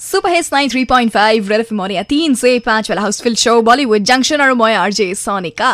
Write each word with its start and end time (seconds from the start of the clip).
Super 0.00 0.30
hits 0.30 0.50
93.5 0.52 1.48
red 1.48 1.60
FM 1.60 1.80
और 1.80 2.02
तीन 2.08 2.34
से 2.34 2.58
पांच 2.66 2.90
वाला 2.90 3.02
हाउसफुल 3.02 3.34
शो 3.36 3.60
बॉलीवुड 3.62 4.02
जंक्शन 4.04 4.40
और 4.40 4.52
मैं 4.54 4.74
RJ 4.76 5.14
Sonika 5.16 5.70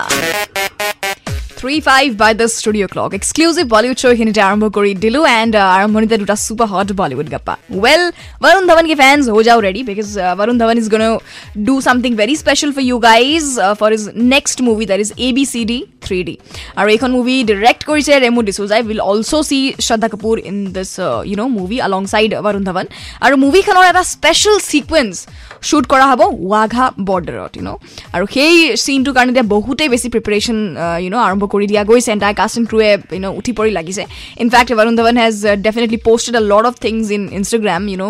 three 1.59 1.77
five 1.81 2.15
by 2.21 2.33
the 2.35 2.47
studio' 2.53 2.89
clock 2.93 3.11
exclusive 3.15 3.65
Bollywood 3.75 3.99
show' 4.01 4.13
এইখিনিতে 4.13 4.41
আৰম্ভ 4.45 4.65
কৰি 4.77 4.93
দিলোঁ 5.03 5.23
এণ্ড 5.33 5.55
আৰম্ভণিতে 5.77 6.17
দুটা 6.23 6.37
ছুপাৰ 6.45 6.69
হট 6.73 6.89
বলিউড 7.01 7.29
গাপ্পা 7.35 7.55
ৱেল 7.85 8.03
বৰুণ 8.45 8.65
ধাৱন 8.71 8.87
কি 8.91 8.97
ফেন্স 9.03 9.23
হৈ 9.35 9.43
যাও 9.49 9.59
ready 9.67 9.83
because 9.91 10.09
Varun 10.41 10.57
Dhawan 10.63 10.77
is 10.83 10.89
gone 10.95 11.05
do 11.67 11.75
something 11.87 12.13
very 12.21 12.35
special 12.43 12.71
for 12.77 12.85
you 12.89 12.97
guys 13.07 13.45
for 13.81 13.91
is 13.99 14.05
next 14.35 14.59
movie 14.69 14.85
that 14.91 15.01
is 15.05 15.11
A 15.19 15.29
B 15.37 15.45
C 15.53 15.63
D 15.71 15.79
three 16.08 16.20
D 16.28 16.36
আৰু 16.80 16.88
এইখন 16.96 17.10
movie 17.18 17.36
direct 17.50 17.82
কৰিছে 17.90 18.14
Remo 18.24 18.40
D'Souza 18.48 18.82
will 18.88 19.02
also' 19.12 19.34
see 19.50 19.60
Shraddha 19.86 20.08
Kapoor 20.14 20.36
in 20.50 20.58
this 20.76 20.94
you 21.30 21.36
know' 21.40 21.54
movie 21.60 21.78
alongside 22.14 22.32
Varun 22.46 22.64
Dhawan 22.70 22.86
আৰু 23.26 23.36
মুভিখনৰ 23.46 23.86
এটা 23.92 24.04
special 24.14 24.58
sequence 24.70 25.16
shoot 25.62 25.86
কৰা 25.92 26.06
হ'ব 26.12 26.22
Wagah 26.52 26.86
বৰ্ডাৰত 27.08 27.54
Yoon' 27.58 27.76
আৰু 28.16 28.26
সেই 28.36 28.54
চিনটোৰ 28.86 29.14
কাৰণে 29.18 29.32
এতিয়া 29.34 29.48
বহুতেই 29.56 29.90
বেছি 29.94 30.08
প্ৰিপেৰেশ্যন 30.16 30.58
ইউন' 31.04 31.18
আৰম্ভ 31.28 31.44
কৰি 31.54 31.66
দিয়া 31.72 31.82
গৈছে 31.90 32.10
এণ্টায়াৰ 32.16 32.36
কাষ্ট 32.40 32.56
এণ্ড 32.60 32.68
ক্ৰুৱে 32.72 32.90
ইউন' 33.18 33.36
উঠি 33.40 33.52
পৰি 33.60 33.72
লাগিছে 33.78 34.04
in fact 34.44 34.70
Varun 34.80 34.94
Dhawan 35.00 35.16
has 35.24 35.36
definitely 35.68 36.00
posted 36.10 36.36
a 36.42 36.44
lot 36.52 36.66
of 36.70 36.76
things 36.86 37.04
in 37.18 37.24
Instagram 37.40 37.82
you know' 37.94 38.04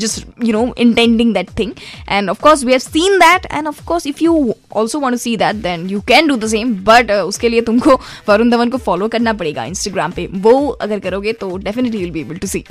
just 0.00 0.18
you know' 0.48 0.70
intending 0.84 1.26
that 1.38 1.48
thing 1.58 1.68
and 2.16 2.26
of course 2.34 2.58
we 2.66 2.72
have 2.76 2.84
seen 2.94 3.12
that 3.24 3.42
and 3.56 3.64
of 3.72 3.78
course 3.90 4.06
if 4.12 4.18
you 4.26 4.34
also 4.80 5.00
want 5.00 5.14
to 5.14 5.20
see 5.26 5.36
that 5.44 5.56
then 5.68 5.88
you 5.90 6.00
can 6.10 6.22
do 6.28 6.36
the 6.36 6.46
same 6.54 6.74
but 6.90 7.10
उसके 7.30 7.48
लिए 7.48 7.60
तुमको 7.68 8.00
वरुण 8.28 8.50
धवन 8.50 8.68
को 8.70 8.78
follow 8.86 9.08
करना 9.14 9.32
पड़ेगा 9.40 9.64
Instagram 9.72 10.10
पे 10.16 10.28
वो 10.46 10.54
अगर 10.86 10.98
करोगे 11.06 11.32
तो 11.42 11.56
definitely 11.66 11.98
will 11.98 12.10
be 12.10 12.20
able 12.20 12.36
to 12.36 12.46
see 12.46 12.64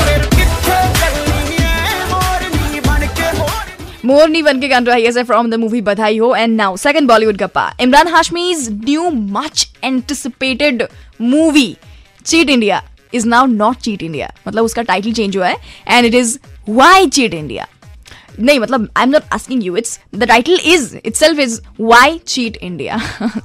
मोरनी 4.13 4.41
बन 4.44 4.59
के 4.62 4.67
गान 4.67 4.85
रही 4.85 5.05
है 5.05 5.23
फ्रॉम 5.23 5.49
द 5.49 5.55
मूवी 5.55 5.81
बधाई 5.81 6.17
हो। 6.17 6.33
एंड 6.36 6.56
नाउ 6.56 6.75
सेकंड 6.78 7.08
बॉलीवुड 7.08 7.38
गप्पा। 7.38 7.72
Imran 7.81 8.08
Hashmi's 8.08 8.67
new 8.72 9.09
much 9.09 9.67
anticipated 9.83 10.83
movie 11.22 11.75
Cheat 12.25 12.50
India 12.50 12.81
is 13.14 13.28
now 13.28 13.45
not 13.45 13.78
Cheat 13.78 14.03
India 14.03 14.31
मतलब 14.47 14.66
उसका 14.66 14.81
टाइटल 14.81 15.14
चेंज 15.14 15.38
हुआ 15.38 15.47
है। 15.47 15.56
And 15.88 16.06
it 16.06 16.14
is 16.16 16.38
why 16.69 17.08
Cheat 17.08 17.34
India 17.34 17.67
नहीं 18.39 18.59
मतलब 18.59 18.88
I 18.98 19.03
am 19.03 19.09
not 19.09 19.23
asking 19.34 19.64
you 19.66 19.76
it's 19.78 20.00
the 20.16 20.23
title 20.23 20.59
is 20.66 20.95
itself 21.16 21.39
is 21.39 21.59
why 21.81 22.20
Cheat 22.28 22.58
India 22.58 22.98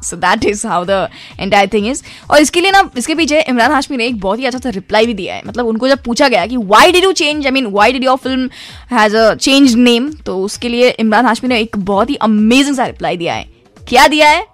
so 0.03 0.17
that 0.17 0.45
is 0.45 0.67
how 0.67 0.84
the 0.84 1.08
entire 1.41 1.69
thing 1.72 1.86
is 1.86 2.03
और 2.30 2.41
इसके 2.42 2.61
लिए 2.61 2.70
ना, 2.70 2.91
इसके 2.98 3.14
पीछे 3.14 3.41
इमरान 3.41 3.72
हाशमी 3.72 3.97
ने 3.97 4.06
एक 4.06 4.20
बहुत 4.20 4.39
ही 4.39 4.45
अच्छा 4.47 4.58
सा 4.58 4.70
रिप्लाई 4.70 5.06
भी 5.06 5.14
दिया 5.14 5.34
है। 5.34 5.42
मतलब 5.47 5.67
उनको 5.67 5.89
जब 5.89 6.03
पूछा 6.05 6.28
गया 6.28 6.47
कि 6.47 6.56
why 6.56 6.92
did 6.92 7.05
you 7.05 7.12
change 7.12 7.47
I 7.47 7.53
mean 7.53 7.67
why 7.72 7.92
did 7.92 8.05
your 8.05 8.17
film 8.17 8.50
has 8.92 9.17
a 9.17 9.34
change 9.34 9.75
name 9.75 10.12
तो 10.27 10.39
उसके 10.45 10.69
लिए 10.69 10.91
इमरान 10.91 11.27
हाशमी 11.27 11.48
ने 11.48 11.61
एक 11.61 11.77
बहुत 11.78 12.11
ही 12.11 12.14
अमेजिंग 12.17 12.77
सा 12.77 12.86
रिप्लाई 12.86 13.17
दिया 13.17 13.34
है। 13.34 13.48
क्या 13.89 14.06
दिया 14.06 14.28
है? 14.28 14.47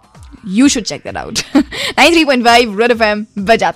You 0.47 0.69
should 0.69 0.83
check 0.85 1.01
that 1.05 1.17
out 1.17 1.39
nine 1.57 2.13
three 2.13 2.25
point 2.25 2.45
five 2.45 2.79
Red 2.81 2.91
F 2.91 3.03
M 3.03 3.25
बजाते 3.39 3.73